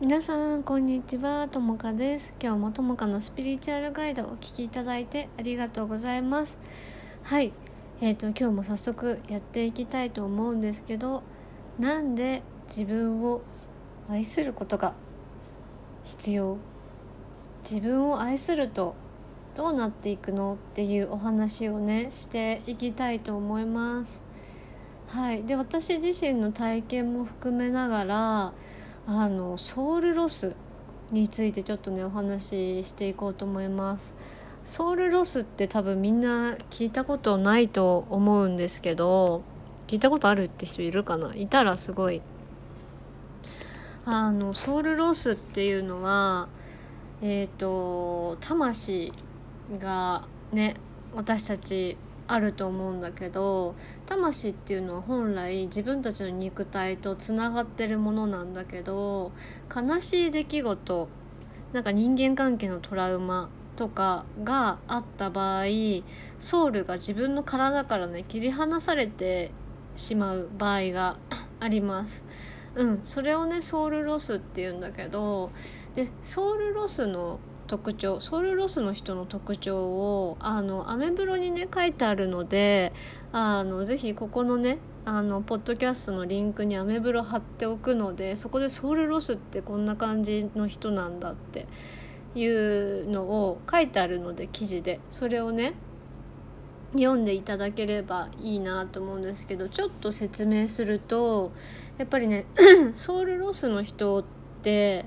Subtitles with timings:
[0.00, 2.32] 皆さんこんにちはともかです。
[2.40, 6.56] 今日もともかのスピリチュアルガイドをお聞きいただいてありがとうございます。
[7.24, 7.52] はい。
[8.00, 11.24] えーと、今日も早速やっていきたいと思うんですけど
[11.80, 13.42] なんで自分を
[14.08, 14.94] 愛することが
[16.04, 16.58] 必要？
[17.68, 18.94] 自分を愛すると
[19.56, 20.54] どうなっていくの？
[20.54, 24.20] っていうお話をねしていきたいと思います。
[25.08, 25.42] はい。
[25.42, 28.52] で私自身の体験も含めながら
[29.10, 30.54] あのソウルロス
[31.12, 34.12] についてちょっとねお話ししていこうと思います。
[34.64, 39.42] ソウルロスって多分みんな聞いたことないと思うんですけど
[39.86, 41.34] 聞いたことあるって人いるかな？
[41.34, 42.20] いたらすごい。
[44.04, 46.48] あのソウルロスっていうのは
[47.22, 49.14] えっ、ー、と魂
[49.78, 50.74] がね
[51.14, 51.96] 私たち
[52.26, 53.74] あると思うんだけど
[54.08, 59.32] 魂っていうのは本来自分たちの肉体とつながってるものなんだけど
[59.74, 61.08] 悲しい出来事
[61.74, 65.64] なんか人間関係のトラウマとかがあった場合
[66.40, 69.50] ソウルが自分の体からね切り離されて
[69.94, 71.18] しまう場合が
[71.60, 72.24] あります。
[72.76, 75.50] うん、それをねソウルロスっていうんだけど
[75.96, 82.92] でソウルロスの特徴ソウルロスの人の特徴をあのアメブロにね書いてあるので
[83.30, 91.66] あのぜひここのねあのポッドキャストのリンクにアメブロ貼っておくのでそこでソウルロスってこんな感じの人なんだって
[92.34, 94.98] いうのを書いてあるので記事で。
[95.10, 95.74] それをね
[96.92, 101.52] 読んでいただければいいなと思うんですけどちょっと説明すると
[101.98, 102.46] やっぱりね
[102.96, 104.24] ソウルロスの人っ
[104.62, 105.04] て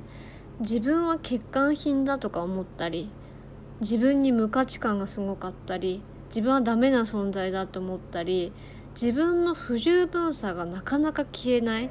[0.62, 3.10] 自分は欠陥品だとか思ったり
[3.80, 8.54] 自分に無価値観がすごかったり自分はダメな存在だと思ったり
[8.94, 11.90] 自分の不十分さがなかなか消えない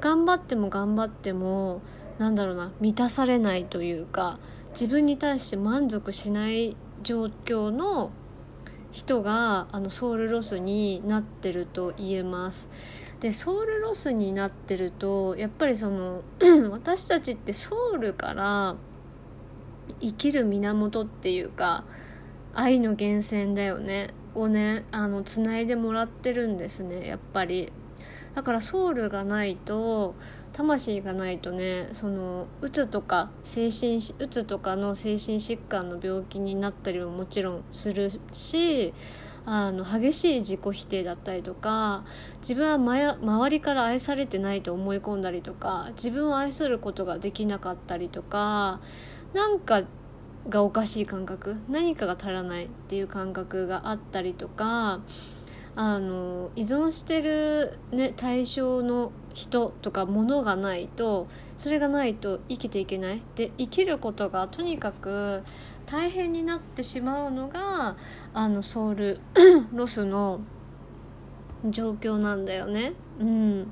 [0.00, 1.82] 頑張っても頑張っても
[2.18, 4.38] なんだろうな満たされないというか
[4.70, 8.12] 自分に対して満足しない状況の
[8.92, 12.68] 人があのソウルロスになってると言えます。
[13.22, 16.22] でソウルロスになってるとやっぱりその
[16.72, 18.74] 私たちってソウルから
[20.00, 21.84] 生きる源っていうか
[22.52, 24.10] 愛の源泉だよね。
[24.34, 27.72] をねあのつないでもらってるんですねやっぱり。
[28.34, 30.16] だからソウルがないと
[30.52, 38.94] 魂がないとねそのうつとか精神うつとかの精神疾患の病気になったりももちろんするし
[39.44, 42.04] あの激しい自己否定だったりとか
[42.40, 48.80] 自分は周りから愛されてないと思い込んだりとか自分を愛することができなかったりとか
[49.34, 49.82] なんか
[50.48, 55.00] がおかしい感覚何かが足らないっていう感覚があったりとか
[55.74, 63.22] あの依存してる、ね、対象の人とかものがないとそれがないと生きていけない。
[63.36, 65.42] で生きることがとにかく
[65.92, 67.96] 大変になってしまうのが
[68.32, 69.20] あのソウル
[69.74, 70.40] ロスの
[71.68, 72.94] 状況なんだよね。
[73.20, 73.66] うん、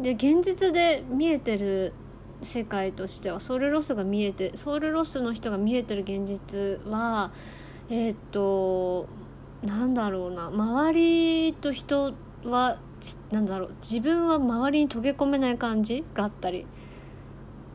[0.00, 1.92] で現実で見えてる
[2.40, 7.32] 世界としてはソウルロスが見えてソウルロスの人が見えてる現実は
[7.90, 9.08] えー、っと
[9.66, 10.46] なんだろうな。
[10.46, 12.78] 周りと人は
[13.32, 13.70] なんだろう。
[13.82, 16.64] 自分は周りに溶け込めない感じがあったり。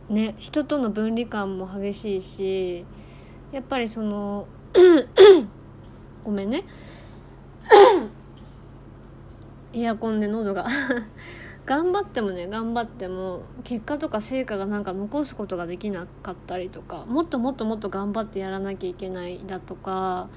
[0.10, 0.36] ね。
[0.38, 2.86] 人との分離感も激しいし
[3.52, 4.48] やっぱりその
[6.24, 6.64] ごめんね。
[9.74, 10.68] エアコンで喉が。
[11.66, 20.30] 頑張ってもね頑張っても結果とか成果がなんか残すことができなかったりとかもっともっともっと頑張ってやらなきゃいけないだとか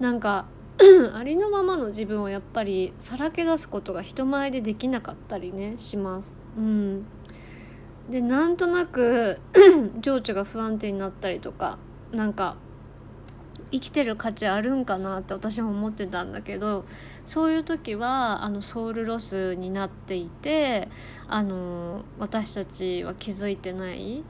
[0.00, 0.46] なんか
[1.14, 6.32] ありのままの自分をやっぱりさらけ出すことが人前でできなかったりねします。
[6.56, 7.04] うん、
[8.08, 9.38] でなんとなく
[10.00, 11.76] 情緒が不安定になったりとか
[12.12, 12.56] なんか
[13.70, 16.84] 生きてる価値あるんかなって私も思ってたんだけど
[17.24, 20.88] そういう時はあのソウルロスになっていて
[21.26, 24.24] あの私たちは気づいてない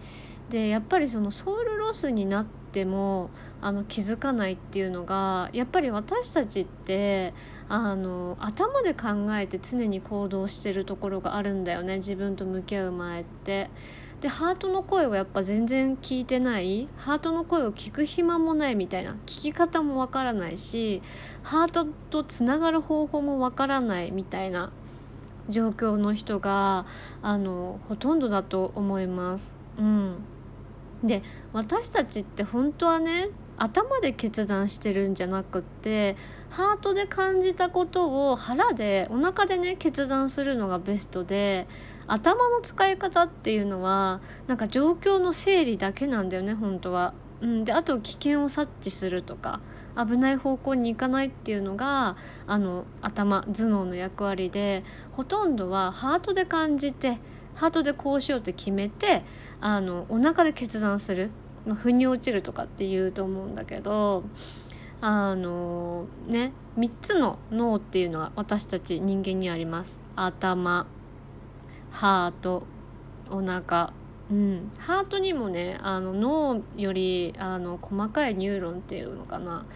[0.48, 3.30] でやっぱりそのソウルロスになっても
[3.60, 7.34] あの気づかないっていうのがやっぱり私たちって
[7.68, 13.70] あの頭で考えて常に行動してるところがあるんだよね自分と向き合う前って。
[14.22, 16.88] でハートの声をやっぱ全然聞いてない。
[16.96, 19.14] ハートの声を聞く暇もないみたいな。
[19.26, 21.02] 聞き方もわからないし
[21.42, 24.70] ハートとつながる方法もわからないみたいな。
[25.48, 26.86] 状況の人が
[27.20, 29.56] あのほとんどだと思います。
[29.76, 30.14] うん。
[31.02, 31.22] で
[31.52, 36.16] 私たちって本当はね頭で決断してるんじゃなくって
[36.50, 41.66] ハートで感じたことを腹でお腹でね決断するのがベストで
[42.06, 47.14] 頭の使い方っていうのはなんか状況の整理だけなんだよね本当は。
[47.40, 49.60] うん、であと危険を察知するとか
[49.96, 52.16] 危ない方向に行かないっていうのが
[52.46, 57.18] あの頭頭脳の役割でほとんどはハートで感じて
[57.56, 59.24] ハートでこうしようって決めて
[59.60, 61.30] あのお腹で決断する、
[61.66, 64.24] まあ、腑に落ちるとかっていうと思うんだけど
[65.00, 69.98] あのね3つの脳っていうのは私たち人間にあります。
[70.16, 70.86] 頭
[71.90, 72.66] ハート
[73.30, 73.92] お腹
[74.32, 79.66] うん、ハートにもねあの脳よりあの細かいニューロンっていうのかな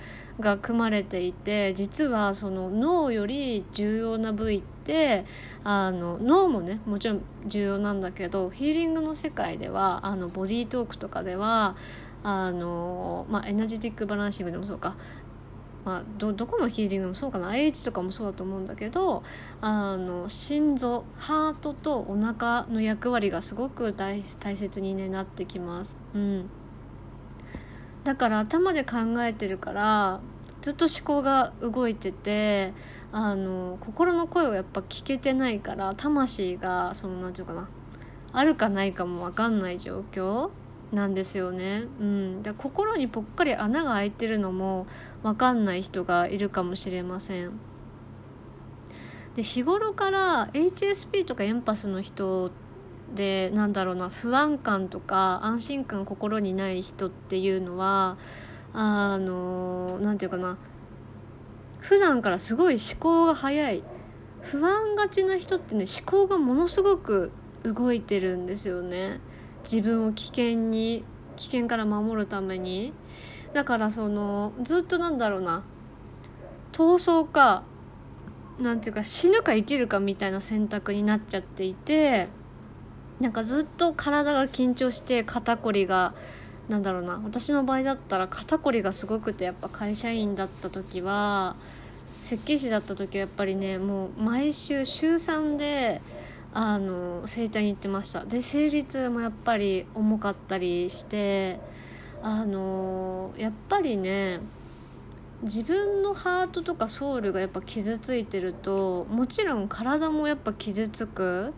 [0.41, 5.27] が組まれていて実はその脳より重要な部位って
[5.63, 11.77] あの脳もねもちろん重要なんだけどヒーリングの世界ではあのボディートークとかでは
[12.23, 14.97] あの、まあ、 energetic balancing でもそうか
[15.87, 17.49] まあ、どどこのヒーリングもそうかな。
[17.51, 19.23] IH とかもそうだと思うんだけど
[19.61, 25.97] あの心臓ハートとお腹の役割がすごく大大切に、ね、なってきます。
[26.13, 26.51] うん。
[28.03, 30.21] だから頭で考えてるから
[30.61, 32.73] ずっと思考が動いてて
[33.13, 37.69] あの心の声をやっぱ聞けてないから魂がその何て言うかな。
[38.33, 40.51] あるかないかも分かんない状況。
[40.93, 41.85] なんですよね。
[42.01, 44.87] うん、で心にぽっかり穴が開いてるのも
[45.23, 47.53] 分かんない人がいるかもしれません。
[49.35, 52.51] で日頃から HSP とかエンパスの人
[53.15, 58.17] でなんだろうな不安感とか安心感心にない人っていうのは
[58.73, 60.57] あの何て言うかな
[61.81, 63.83] 普段からすごい思考が早い
[64.41, 67.31] 不安がちな人ってね思考がものすごく
[67.63, 69.21] 動いてるんですよね。
[69.71, 71.05] 自分を危険に
[71.37, 72.93] 危険から守るために。
[73.53, 75.65] だからそのずっとなんだろうな。
[76.73, 77.63] 闘争か
[78.61, 82.29] なんていうか死ぬか生きるかみたいな選択になっちゃっていて
[83.19, 86.15] なんかずっと体が緊張して肩こりが
[86.69, 87.21] なんだろうな。
[87.25, 91.57] 私の場合だったら肩こりがすごくてやっぱ会社員だった時は
[92.23, 96.03] 設計士だった時はやっぱりねもう毎週週3で
[96.59, 98.25] あの整体に行ってました。
[98.25, 101.61] で生理痛もやっぱり重かったりして
[102.23, 104.41] あのやっぱりね
[105.43, 111.53] 自分のハートとかソウルがやっぱ傷ついてるともちろん体もやっぱ傷つく。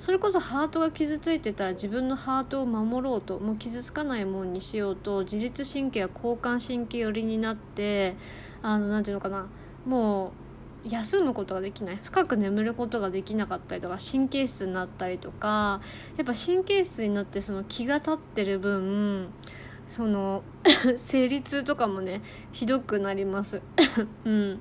[0.00, 8.16] それこそハートが傷ついてたら自分のハートを守ろうともう傷つかないもんにしようと自律神経は交感神経寄りになって
[8.62, 9.46] あの何て言うのかな
[9.84, 10.49] もう
[10.84, 11.98] 休むことができない。
[12.02, 15.80] 深く眠ることができなかったりとか神経質になったりとか
[16.16, 19.28] やっぱ神経質になってその気が立ってる分
[19.86, 20.42] その
[20.96, 22.22] 生理痛とかもね
[22.52, 23.60] ひどくなります。
[24.24, 24.60] うん。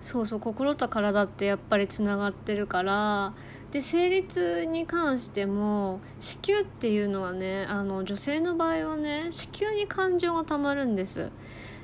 [0.00, 3.34] そうそう心と体ってやっぱりつながってるから
[3.72, 11.30] で生理痛に関しても子宮っていうのはねあの女性の場合はね子宮に感情がたまるんです。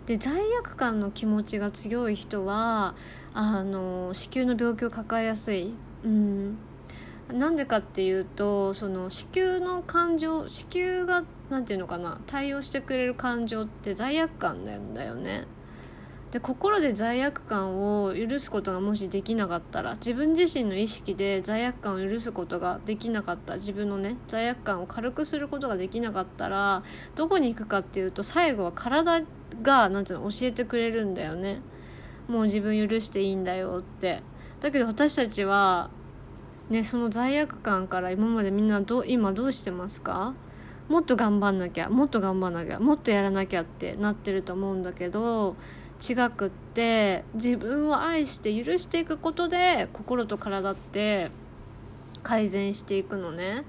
[0.07, 2.95] で罪悪感の気持ちが強い人は
[3.33, 5.73] あの子宮の病気を抱えやすい、
[6.05, 6.59] うん、
[7.33, 15.47] なんでかっていうとその子宮の感情子宮が何て言うのかな対応してくれる感情って罪悪感なんだよね。
[16.35, 26.83] で心で罪悪感を許すことがもしできなかったら自分自身の意識で罪悪感を許すことができなかった自分のね罪悪感を軽くすることができなかったら
[27.15, 29.23] どこに行くかっていうと最後は体
[29.63, 31.61] がなんていうの教えてくれるんだよね。
[32.27, 34.25] もう自分許していいんだよって。
[34.61, 35.89] だけど私たちは
[36.69, 40.35] ねその罪悪感から今までみんなど今どうしてますか？
[40.89, 45.55] もっと頑張んなきゃもっと頑張んなきゃもっとやらなきゃってなってると思うんだけど
[46.03, 51.31] 違くって自分を愛して許していくことで心と体って
[52.23, 53.65] 改善していくのね。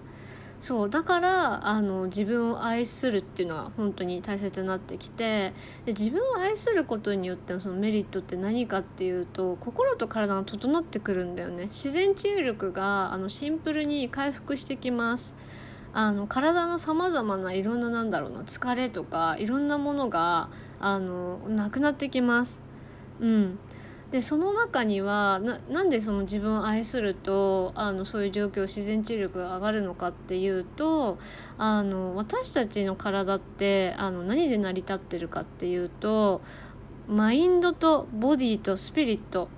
[0.60, 5.54] そうだからあの自分を愛するっていうのは本当に大切になってきて
[5.86, 11.66] で自分を愛することによってのそのメリットって何かっていうと心と体が整ってくるんだよね。
[11.66, 15.36] 自然治癒力があのシンプルに回復してきます。
[15.94, 20.50] あの体のさまざまないろんななんだろうな疲れとかいろんなものが
[20.86, 22.60] あのなくなってきます。
[23.20, 23.60] うん。
[24.12, 31.18] でその中にはなんでその自分を愛するとあのそういう状況自然治癒力が上がるのかっていうと
[31.58, 36.42] あの私たちの体ってあの何で成り立ってるかっていうと
[37.08, 39.50] マインドとボディとスピリット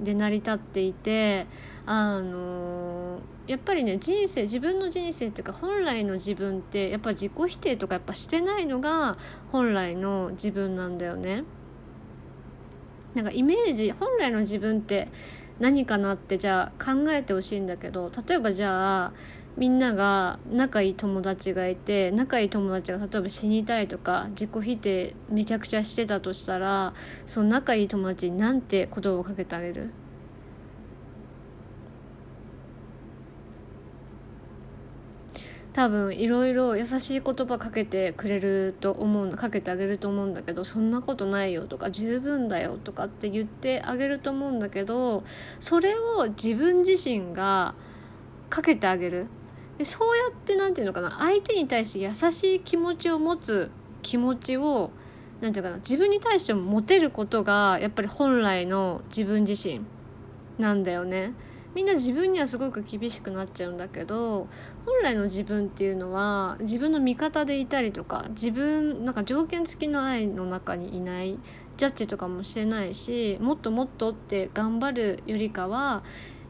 [0.00, 1.46] で成り立っていて
[1.86, 3.01] あの
[3.46, 9.18] やっぱりね人生自分の人生っていうか本来の自分ってやっぱ自己否定とかやっぱしてないのが
[9.50, 11.44] 本来の自分なんだよね。
[13.14, 15.08] なんかイメージ本来の自分って
[15.60, 19.12] 何かなってじゃあ考えてほしいんだけど例えばじゃあ
[19.56, 26.94] みんなが仲いい友達がいて仲いい友達が例えば死にたいとか自己否定めちゃくちゃしてたとしたら
[27.26, 29.90] その仲いい友達に何て言葉をかけてあげる？
[35.72, 45.24] 多分いろいろ優しい言葉かけてくれると思うかけてあげると思うんだけどそんなことないよとか十分だよとかって言ってあげると思うんだけど
[45.60, 47.74] それを自分自身が
[48.50, 49.28] かけてあげる
[49.78, 53.70] でそうやって何て言うのかな相手に対して優しい気持ちを持つ
[54.02, 54.90] 気持ちを
[55.40, 59.80] 何て言うかな自分に対しても持てることがやっぱり本来の自分自身
[60.58, 61.32] なんだよね。
[61.74, 64.48] みんな自分にはすごく厳しくなっちゃうんだけど
[64.84, 71.38] 本来の自分っていうのは自分の味方でいたりとか自分なんか条件付きの愛の中にいない
[71.76, 76.02] ジャッジとかもしてないしもっともっとって頑張るよりかは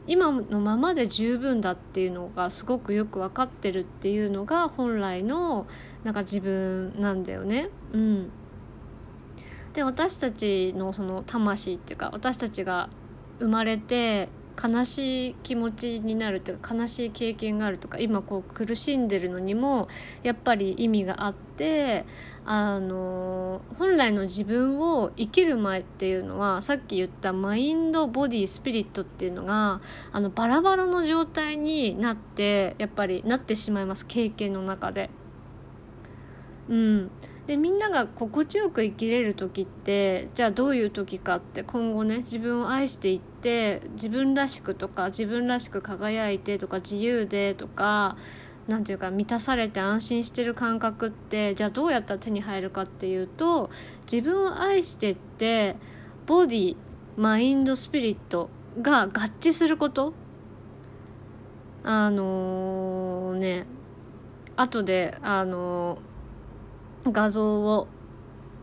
[0.05, 5.65] 今のままで十分だっていうのがすごくよく分かってるっていうのが本来の
[6.03, 7.69] なんか自分なんだよね。
[7.93, 8.29] うん、
[9.73, 12.89] で私たちのその魂っていうか私たちが
[13.39, 14.27] 生まれて
[14.61, 19.87] 悲しい気持ちになるというか悲しい経験があるとか今こう苦しんでるのにも
[20.21, 22.05] やっぱり意味があって
[22.45, 29.81] あの本来の自分を生きる前っていうのはさっき言ったマインドボディスピリットっていうのが
[30.11, 35.09] あのバラバラの状態になってやっぱりなってしまいます経験の中で。
[36.69, 37.11] うん
[37.47, 43.32] でみんなが心地よく生きれる時ってじゃあどういう時かって今後ね自分を愛していって
[43.93, 48.17] 自分らしくとか自分らしく輝いてとか自由でとか
[48.67, 53.69] 何て言うか満たされて安心してる感覚ってじゃあどうやったら手に入るかっていうと
[54.11, 55.75] 自分を愛してって
[56.25, 56.77] ボディ
[57.17, 58.49] マインドスピリット
[58.81, 59.09] が合
[59.39, 60.13] 致すること。
[61.85, 63.65] あのー、ね
[64.55, 66.13] 後であのー
[67.11, 67.87] 画像を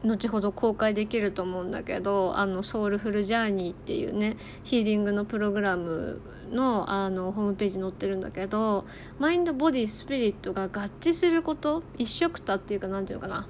[0.05, 8.87] 後ほど公開できると思うんだけどあのソウルフルジャーニーっていうねヒーリングのプログラムのあのホームページに載ってるんだけど
[9.19, 13.47] マインドボディスピリットが合致すること一緒くたっていうか何ていうのかな。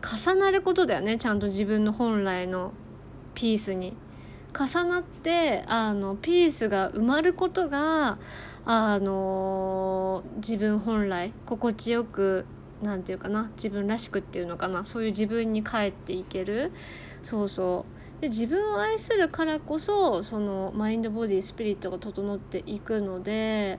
[0.00, 2.72] 重なることだよねちゃんと自分の本来の
[3.34, 3.96] ピースに。
[4.56, 8.18] 重なってあのピースが埋まることが
[8.64, 12.46] あの自分本来心地よく
[12.82, 16.72] 何て言うかな自分らしくっていうのかなそういう自分に帰っていける。
[17.22, 17.84] そうそ
[18.18, 18.22] う。
[18.22, 23.78] で自分を愛するからこそそのマインドボディスピリットが整っていくので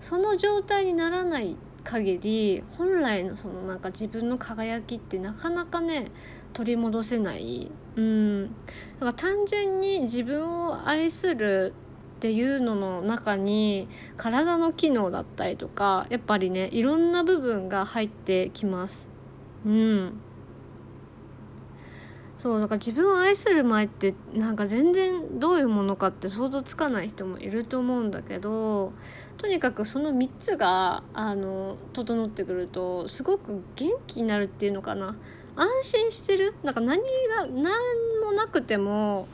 [0.00, 6.08] その状態にならない限り本来のそのなんか自分の輝きってなかなかね
[6.52, 7.70] 取り戻せない。
[7.96, 8.44] うん。
[8.44, 8.50] だ
[9.00, 11.74] から単純に自分を愛する
[12.20, 19.08] っていうのの中に体の機能だったりとかやっぱりねいろんな部分が入ってきます。
[19.64, 20.20] うん。
[22.36, 28.92] そうだから自分を愛する前ってなんか全然どういうものかって想像つかない人もいると思うんだけど
[29.38, 35.16] とにかくその3つがあの整ってくるとすごく元気になるっていうのかな。
[35.56, 36.54] 安心してる。
[36.62, 37.72] なんか何が何
[38.22, 39.26] もなくても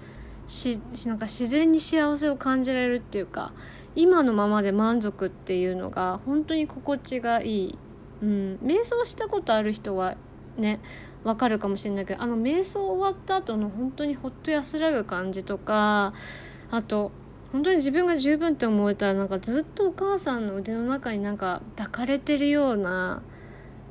[0.46, 3.52] しなんか自然に幸せを感じられるっていうか
[3.94, 7.78] 今のままで満足っていうのが本当に心地がいい、
[8.22, 10.16] うん、瞑想したことある人は
[10.56, 10.80] ね
[11.24, 16.14] わかるかもしれないけどあの瞑想終わった後の本当にほっと安らぐ感じとか
[16.70, 17.10] あと
[17.52, 23.22] 本当に自分が十分って思えたらなんかずっとお母さんの腕の中になんか抱かれてるような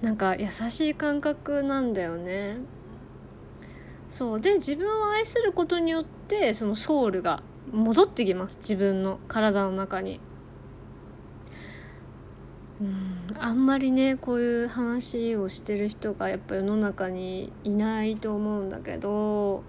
[0.01, 2.57] なんか優しい感覚なんだよね。
[4.09, 4.41] そう。
[4.41, 6.14] で自分を愛することによって
[6.53, 8.57] そのソウルが戻ってきます。
[8.57, 10.19] 自分の体の中に。
[12.81, 13.15] うん。
[13.39, 19.63] あんまりねこういう話をしてる人がやっぱ世の中にいないと思うんだけど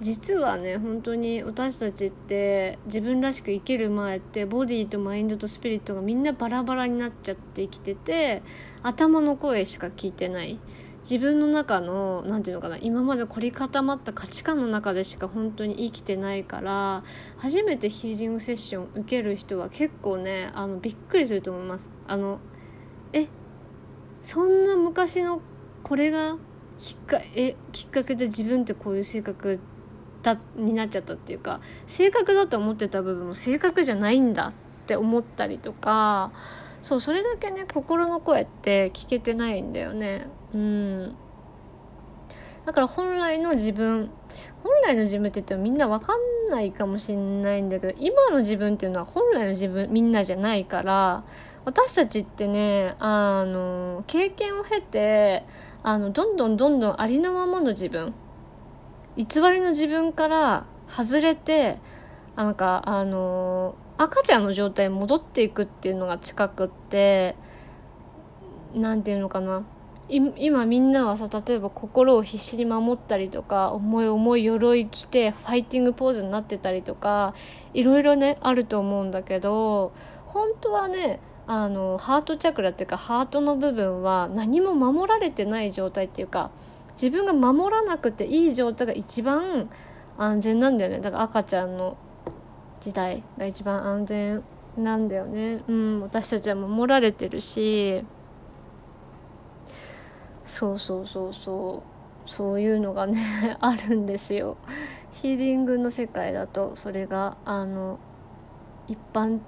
[0.00, 8.42] 実はね本当に私たちって自分らしく生きる前ってボディとマインドとスピリットがみんなバラバラになっちゃって生きてて
[8.82, 10.58] 頭の声しか聞いてない。
[11.02, 17.04] 自分の中の何て言うのかな今まで凝り固まった価値観の中でしか本当に生きてないから
[17.38, 21.88] 初めてヒーリングセッション受ける人は結構ねあのびっくりすると思います。
[22.06, 22.38] あの
[23.12, 23.28] え
[24.22, 25.40] そんな昔の
[25.82, 26.36] これが
[26.78, 29.58] きっかえきっかけで自分ってこういう性格
[30.22, 34.52] だになっちゃったっていうか性格だと思ってた部分も性格じゃないんだっ
[34.86, 36.32] て思ったりとか
[36.82, 40.26] そうそれだけね心の声って聞けてないんだよね。
[40.54, 41.16] うん。
[42.66, 44.10] だから本来の自分
[44.62, 51.24] 本来の自分って言ってもみんな分かんないかもしんないんだけど今の自分っていうのは本来の自分みんなじゃないから
[51.64, 55.44] 私たちってねあの経験を経て
[55.82, 58.14] あのどんどんどんどんありのままの自分
[59.16, 61.78] 偽りの自分から外れて
[62.36, 67.36] なんかあの赤ちゃんの状態に戻っていくっていうのが近くって
[68.74, 69.64] 何て言うのかな。
[70.10, 77.34] 今みんなはさ例えば心を必死に守ったりとか重い重い鎧着てファイティングポーズになってたりとか
[77.74, 79.92] いろいろねあると思うんだけど
[80.26, 86.50] 本当はねあのハートチャクラっていうかハートの部分は何も守られてない状態っていうか
[86.92, 89.70] 自分が守らなくていい状態が一番
[90.18, 91.00] 安全なんだよね。
[91.00, 91.96] だから赤ちゃんの
[92.80, 94.42] 時代が一番安全
[94.76, 95.62] なんだよね。
[95.66, 98.04] うん私たちは守られてるし。
[100.50, 101.82] そうそうそうそ
[102.26, 102.28] う。
[102.28, 103.18] そういうのがね
[103.60, 104.56] あるんですよ。
[105.12, 107.98] ヒーリングの世界だとそれがあの
[108.88, 109.38] 一般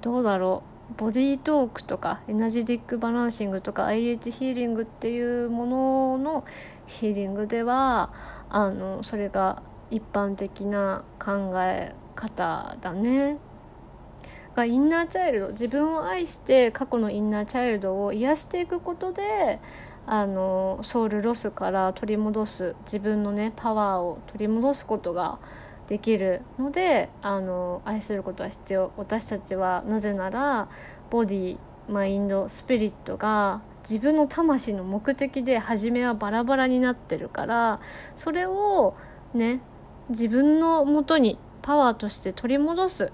[0.00, 0.94] どうだろう。
[0.96, 6.44] ボディートークとかエナジティックバランシングとか IH ヒーリングっていうものの
[6.86, 8.10] ヒーリングでは
[8.50, 13.38] あのそれが一般的な考え方だね。
[14.54, 15.48] がインナーチャイルド。
[15.48, 19.60] 自分を愛して過去のインナーチャイルドを癒していくことで
[20.06, 25.38] あのソウルロスから取り戻す自分のねパワーを取り戻すことが
[25.86, 28.92] できるのであの愛することは必要。
[28.96, 30.68] 私たちはなぜなら
[31.10, 37.80] ボディマインドスピリットが自分の魂の目的で初めはバラバラになってるから
[38.16, 38.94] それを
[39.34, 39.60] ね
[40.08, 43.12] 自分のもとにパワーとして取り戻す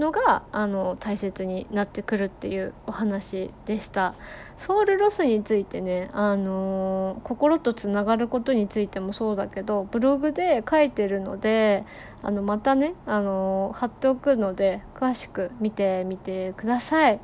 [0.00, 4.14] のがあの大切になってくるっていうお話でした。
[4.56, 11.84] ソウルロスについてね、あのー、心とつながることについてもそうだけどブログで書いてるので
[12.22, 17.20] あのまたね、あのー、貼っておくので詳しく見てみてください。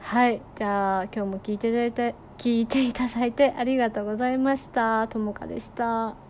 [0.00, 0.40] はい。
[0.56, 5.08] じゃあ今日も聞いていただいて聞いていただいてありがとうございました。
[5.08, 6.23] ともかでした。